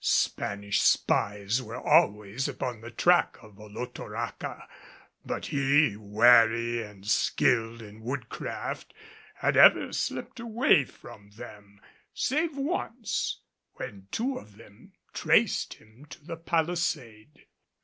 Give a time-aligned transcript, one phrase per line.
[0.03, 4.67] Spanish spies were always upon the track of Olotoraca;
[5.23, 8.95] but he, wary and skilled in woodcraft,
[9.35, 11.79] had ever slipped away from them,
[12.15, 13.41] save once,
[13.73, 17.45] when two of them traced him to the palisade.